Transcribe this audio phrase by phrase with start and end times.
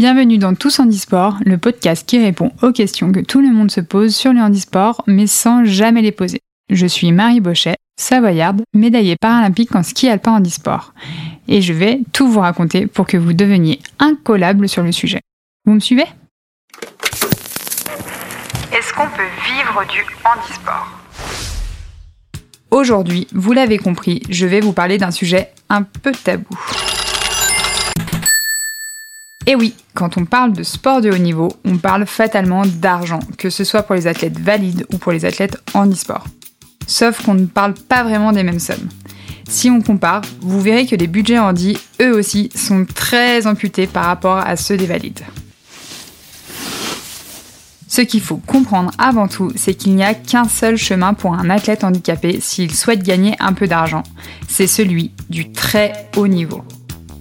[0.00, 3.82] Bienvenue dans Tous Handisport, le podcast qui répond aux questions que tout le monde se
[3.82, 6.40] pose sur le handisport, mais sans jamais les poser.
[6.70, 10.94] Je suis Marie Bochet, savoyarde, médaillée paralympique en ski alpin handisport.
[11.48, 15.20] Et je vais tout vous raconter pour que vous deveniez incollable sur le sujet.
[15.66, 16.06] Vous me suivez?
[18.72, 20.88] Est-ce qu'on peut vivre du handisport?
[22.70, 26.56] Aujourd'hui, vous l'avez compris, je vais vous parler d'un sujet un peu tabou.
[29.50, 33.50] Et oui, quand on parle de sport de haut niveau, on parle fatalement d'argent, que
[33.50, 36.24] ce soit pour les athlètes valides ou pour les athlètes handisport.
[36.86, 38.88] Sauf qu'on ne parle pas vraiment des mêmes sommes.
[39.48, 44.04] Si on compare, vous verrez que les budgets handi, eux aussi, sont très amputés par
[44.04, 45.24] rapport à ceux des valides.
[47.88, 51.50] Ce qu'il faut comprendre avant tout, c'est qu'il n'y a qu'un seul chemin pour un
[51.50, 54.04] athlète handicapé s'il souhaite gagner un peu d'argent.
[54.46, 56.62] C'est celui du très haut niveau.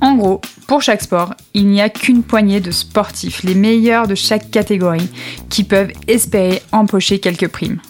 [0.00, 4.14] En gros, pour chaque sport, il n'y a qu'une poignée de sportifs, les meilleurs de
[4.14, 5.08] chaque catégorie,
[5.48, 7.80] qui peuvent espérer empocher quelques primes.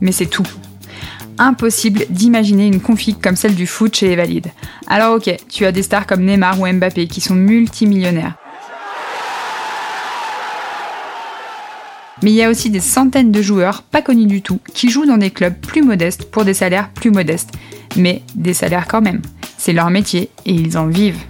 [0.00, 0.46] Mais c'est tout.
[1.36, 4.50] Impossible d'imaginer une config comme celle du foot chez les valides.
[4.86, 8.34] Alors ok, tu as des stars comme Neymar ou Mbappé qui sont multimillionnaires.
[12.22, 15.06] Mais il y a aussi des centaines de joueurs pas connus du tout qui jouent
[15.06, 17.52] dans des clubs plus modestes pour des salaires plus modestes.
[17.96, 19.22] Mais des salaires quand même.
[19.58, 21.22] C'est leur métier et ils en vivent.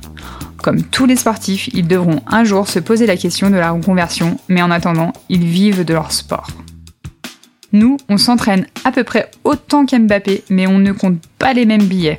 [0.63, 4.39] Comme tous les sportifs, ils devront un jour se poser la question de la reconversion,
[4.49, 6.47] mais en attendant, ils vivent de leur sport.
[7.73, 11.85] Nous, on s'entraîne à peu près autant qu'Mbappé, mais on ne compte pas les mêmes
[11.85, 12.19] billets.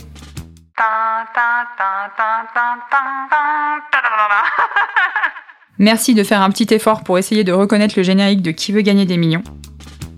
[5.77, 8.81] Merci de faire un petit effort pour essayer de reconnaître le générique de Qui veut
[8.81, 9.43] gagner des millions.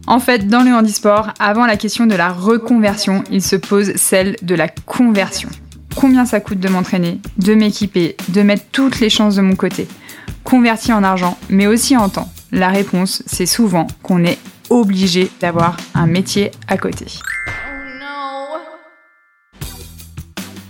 [0.08, 4.36] En fait, dans le handisport, avant la question de la reconversion, il se pose celle
[4.42, 5.50] de la conversion.
[5.96, 9.88] Combien ça coûte de m'entraîner, de m'équiper, de mettre toutes les chances de mon côté
[10.44, 12.32] Converti en argent, mais aussi en temps.
[12.52, 17.06] La réponse, c'est souvent qu'on est obligé d'avoir un métier à côté.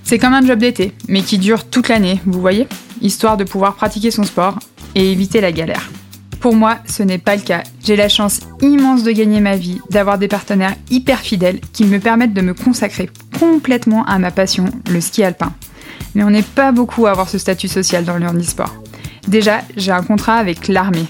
[0.04, 2.68] C'est comme un job d'été, mais qui dure toute l'année, vous voyez?
[3.00, 4.60] Histoire de pouvoir pratiquer son sport
[4.94, 5.90] et éviter la galère.
[6.42, 7.64] Pour moi, ce n'est pas le cas.
[7.84, 12.00] J'ai la chance immense de gagner ma vie, d'avoir des partenaires hyper fidèles qui me
[12.00, 13.10] permettent de me consacrer
[13.42, 15.52] complètement à ma passion, le ski alpin.
[16.14, 18.76] Mais on n'est pas beaucoup à avoir ce statut social dans le handisport.
[19.28, 21.08] Déjà, j'ai un contrat avec l'armée.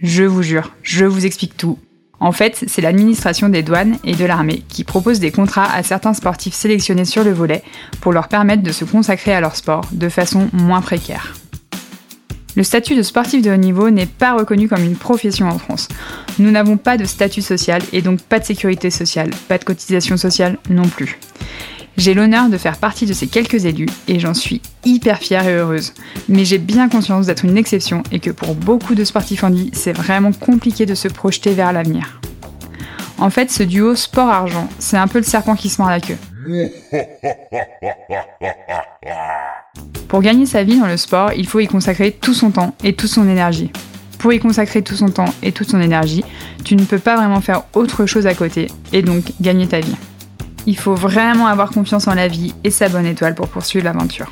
[0.00, 1.76] Je vous jure, je vous explique tout.
[2.20, 6.14] En fait, c'est l'administration des douanes et de l'armée qui propose des contrats à certains
[6.14, 7.64] sportifs sélectionnés sur le volet
[8.00, 11.34] pour leur permettre de se consacrer à leur sport de façon moins précaire.
[12.56, 15.88] Le statut de sportif de haut niveau n'est pas reconnu comme une profession en France.
[16.38, 20.16] Nous n'avons pas de statut social et donc pas de sécurité sociale, pas de cotisation
[20.16, 21.18] sociale non plus.
[21.96, 25.54] J'ai l'honneur de faire partie de ces quelques élus et j'en suis hyper fière et
[25.54, 25.92] heureuse.
[26.28, 29.92] Mais j'ai bien conscience d'être une exception et que pour beaucoup de sportifs handi, c'est
[29.92, 32.20] vraiment compliqué de se projeter vers l'avenir.
[33.18, 36.16] En fait, ce duo sport-argent, c'est un peu le serpent qui se mord la queue.
[40.08, 42.94] Pour gagner sa vie dans le sport, il faut y consacrer tout son temps et
[42.94, 43.70] toute son énergie.
[44.18, 46.24] Pour y consacrer tout son temps et toute son énergie,
[46.64, 49.96] tu ne peux pas vraiment faire autre chose à côté et donc gagner ta vie.
[50.66, 54.30] Il faut vraiment avoir confiance en la vie et sa bonne étoile pour poursuivre l'aventure.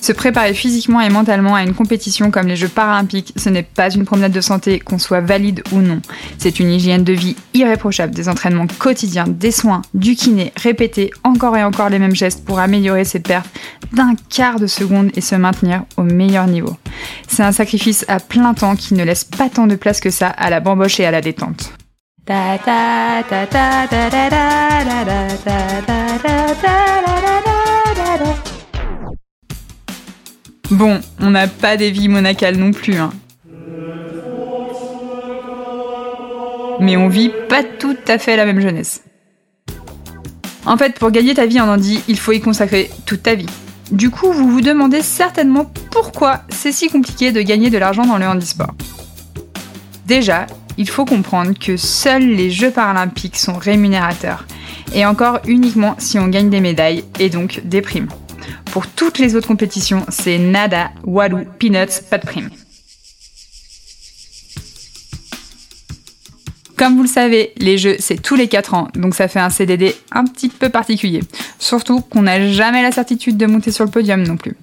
[0.00, 3.90] Se préparer physiquement et mentalement à une compétition comme les Jeux paralympiques, ce n'est pas
[3.90, 6.00] une promenade de santé, qu'on soit valide ou non.
[6.38, 11.56] C'est une hygiène de vie irréprochable, des entraînements quotidiens, des soins, du kiné, répéter encore
[11.56, 13.50] et encore les mêmes gestes pour améliorer ses perfs
[13.92, 16.76] d'un quart de seconde et se maintenir au meilleur niveau.
[17.28, 20.28] C'est un sacrifice à plein temps qui ne laisse pas tant de place que ça
[20.28, 21.72] à la bamboche et à la détente.
[30.80, 33.12] Bon, on n'a pas des vies monacales non plus, hein.
[36.80, 39.02] Mais on vit pas tout à fait la même jeunesse.
[40.64, 43.44] En fait, pour gagner ta vie en Andy, il faut y consacrer toute ta vie.
[43.90, 48.16] Du coup, vous vous demandez certainement pourquoi c'est si compliqué de gagner de l'argent dans
[48.16, 48.72] le handisport.
[50.06, 50.46] Déjà,
[50.78, 54.46] il faut comprendre que seuls les Jeux paralympiques sont rémunérateurs,
[54.94, 58.08] et encore uniquement si on gagne des médailles et donc des primes.
[58.66, 62.50] Pour toutes les autres compétitions, c'est nada, walou, peanuts, pas de prime.
[66.76, 69.50] Comme vous le savez, les jeux, c'est tous les 4 ans, donc ça fait un
[69.50, 71.20] CDD un petit peu particulier.
[71.58, 74.56] Surtout qu'on n'a jamais la certitude de monter sur le podium non plus.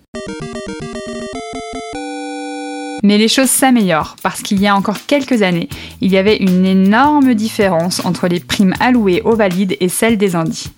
[3.03, 5.69] Mais les choses s'améliorent parce qu'il y a encore quelques années,
[6.01, 10.35] il y avait une énorme différence entre les primes allouées aux valides et celles des
[10.35, 10.71] Andis.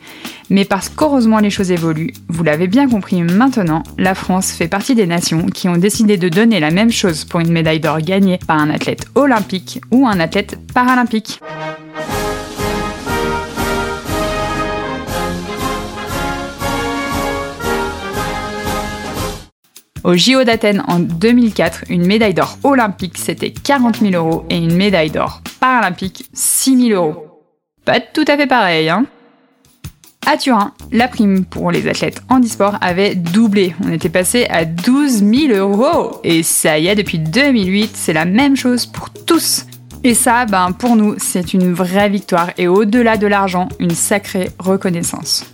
[0.49, 4.95] Mais parce qu'heureusement les choses évoluent, vous l'avez bien compris maintenant, la France fait partie
[4.95, 8.39] des nations qui ont décidé de donner la même chose pour une médaille d'or gagnée
[8.47, 11.39] par un athlète olympique ou un athlète paralympique.
[20.03, 24.73] Au JO d'Athènes en 2004, une médaille d'or olympique c'était 40 000 euros et une
[24.73, 27.43] médaille d'or paralympique 6 000 euros.
[27.85, 29.05] Pas tout à fait pareil, hein?
[30.31, 33.73] À Turin, la prime pour les athlètes handisport avait doublé.
[33.83, 36.19] On était passé à 12 000 euros.
[36.23, 39.65] Et ça y est, depuis 2008, c'est la même chose pour tous.
[40.03, 44.51] Et ça, ben, pour nous, c'est une vraie victoire et au-delà de l'argent, une sacrée
[44.59, 45.47] reconnaissance.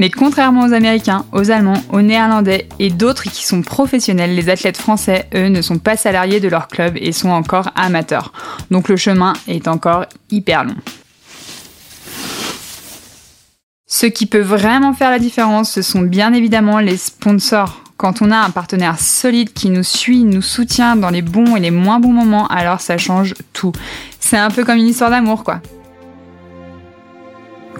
[0.00, 4.78] Mais contrairement aux Américains, aux Allemands, aux Néerlandais et d'autres qui sont professionnels, les athlètes
[4.78, 8.32] français, eux, ne sont pas salariés de leur club et sont encore amateurs.
[8.70, 10.76] Donc le chemin est encore hyper long.
[13.86, 17.82] Ce qui peut vraiment faire la différence, ce sont bien évidemment les sponsors.
[17.98, 21.60] Quand on a un partenaire solide qui nous suit, nous soutient dans les bons et
[21.60, 23.72] les moins bons moments, alors ça change tout.
[24.18, 25.60] C'est un peu comme une histoire d'amour, quoi.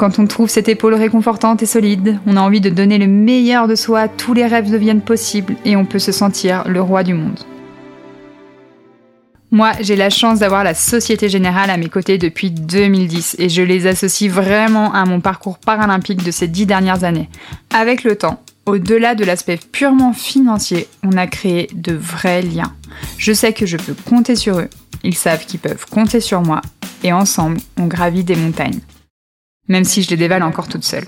[0.00, 3.68] Quand on trouve cette épaule réconfortante et solide, on a envie de donner le meilleur
[3.68, 7.12] de soi, tous les rêves deviennent possibles et on peut se sentir le roi du
[7.12, 7.38] monde.
[9.50, 13.60] Moi, j'ai la chance d'avoir la Société Générale à mes côtés depuis 2010 et je
[13.60, 17.28] les associe vraiment à mon parcours paralympique de ces dix dernières années.
[17.68, 22.72] Avec le temps, au-delà de l'aspect purement financier, on a créé de vrais liens.
[23.18, 24.70] Je sais que je peux compter sur eux,
[25.04, 26.62] ils savent qu'ils peuvent compter sur moi
[27.04, 28.80] et ensemble, on gravit des montagnes
[29.70, 31.06] même si je les dévale encore toute seule.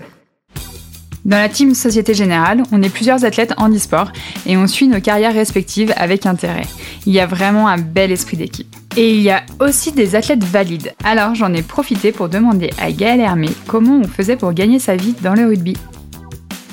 [1.25, 4.11] Dans la team Société Générale, on est plusieurs athlètes handisport
[4.47, 6.67] et on suit nos carrières respectives avec intérêt.
[7.07, 8.75] Il y a vraiment un bel esprit d'équipe.
[8.97, 10.95] Et il y a aussi des athlètes valides.
[11.05, 14.97] Alors j'en ai profité pour demander à Gaëlle Hermé comment on faisait pour gagner sa
[14.97, 15.77] vie dans le rugby.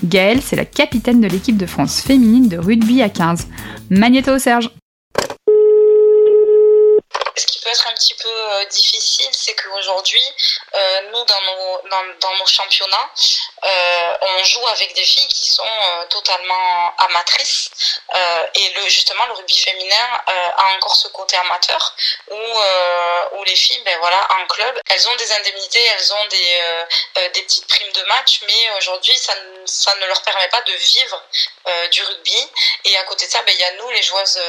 [0.03, 3.47] Gaëlle, c'est la capitaine de l'équipe de France féminine de rugby à 15.
[3.89, 4.71] Magnéto Serge
[7.69, 10.24] peut être un petit peu euh, difficile, c'est qu'aujourd'hui,
[10.74, 13.10] euh, nous, dans nos, dans, nos championnats,
[13.63, 17.69] euh, on joue avec des filles qui sont euh, totalement amatrices.
[18.56, 21.95] Et le, justement, le rugby féminin a encore ce côté amateur
[22.30, 27.30] où, où les filles, ben voilà, en club, elles ont des indemnités, elles ont des,
[27.33, 29.33] des petites primes de match, mais aujourd'hui, ça,
[29.65, 31.23] ça ne leur permet pas de vivre
[31.91, 32.38] du rugby.
[32.85, 34.39] Et à côté de ça, ben, il y a nous, les joueuses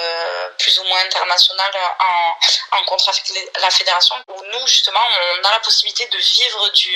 [0.59, 5.01] plus ou moins internationales en, en contrat avec la fédération, où nous, justement,
[5.43, 6.91] on a la possibilité de vivre du,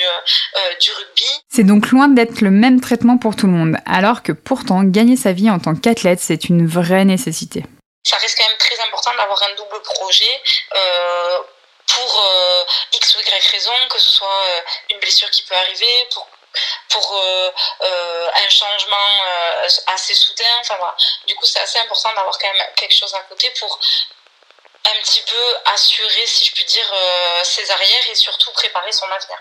[0.79, 1.41] du rugby.
[1.53, 5.17] C'est donc loin d'être le même traitement pour tout le monde, alors que pourtant gagner
[5.17, 7.63] sa vie en tant qu'athlète, c'est une vraie nécessité.
[8.05, 10.41] Ça reste quand même très important d'avoir un double projet.
[10.75, 11.39] Euh,
[11.87, 12.63] pour euh,
[12.93, 14.59] X ou Y raison, que ce soit euh,
[14.89, 16.27] une blessure qui peut arriver, pour,
[16.89, 17.21] pour
[18.33, 19.23] un changement
[19.87, 20.61] assez soudain.
[21.27, 23.79] Du coup, c'est assez important d'avoir quand même quelque chose à côté pour
[24.85, 26.93] un petit peu assurer, si je puis dire,
[27.43, 29.37] ses arrières et surtout préparer son avenir.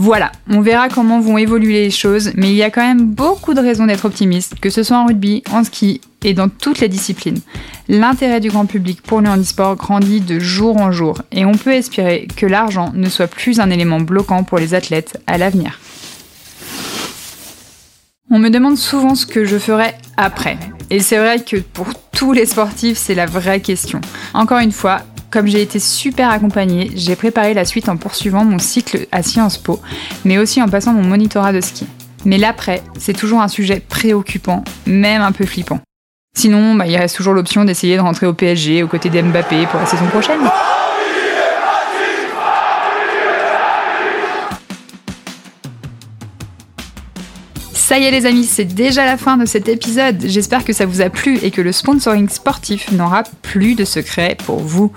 [0.00, 3.52] Voilà, on verra comment vont évoluer les choses, mais il y a quand même beaucoup
[3.52, 6.88] de raisons d'être optimiste, que ce soit en rugby, en ski et dans toutes les
[6.88, 7.40] disciplines.
[7.88, 11.72] L'intérêt du grand public pour le handisport grandit de jour en jour, et on peut
[11.72, 15.80] espérer que l'argent ne soit plus un élément bloquant pour les athlètes à l'avenir.
[18.30, 20.58] On me demande souvent ce que je ferai après.
[20.90, 24.00] Et c'est vrai que pour tous les sportifs, c'est la vraie question.
[24.32, 28.58] Encore une fois, comme j'ai été super accompagnée, j'ai préparé la suite en poursuivant mon
[28.58, 29.80] cycle à Sciences Po,
[30.24, 31.86] mais aussi en passant mon monitorat de ski.
[32.24, 35.80] Mais l'après, c'est toujours un sujet préoccupant, même un peu flippant.
[36.36, 39.80] Sinon, bah, il reste toujours l'option d'essayer de rentrer au PSG aux côtés d'Mbappé pour
[39.80, 40.40] la saison prochaine.
[47.88, 50.22] Ça y est les amis, c'est déjà la fin de cet épisode.
[50.26, 54.36] J'espère que ça vous a plu et que le sponsoring sportif n'aura plus de secrets
[54.44, 54.92] pour vous.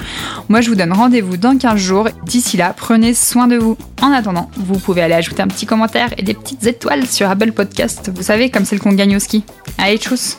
[0.49, 2.09] Moi je vous donne rendez-vous dans 15 jours.
[2.25, 3.77] D'ici là, prenez soin de vous.
[4.01, 7.53] En attendant, vous pouvez aller ajouter un petit commentaire et des petites étoiles sur Apple
[7.53, 8.11] Podcast.
[8.13, 9.45] Vous savez, comme celle qu'on gagne au ski.
[9.77, 10.37] Allez, tchuss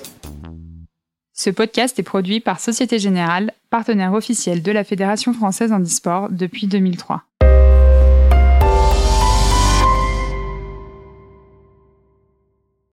[1.33, 6.29] Ce podcast est produit par Société Générale, partenaire officiel de la Fédération française en e-sport
[6.31, 7.23] depuis 2003.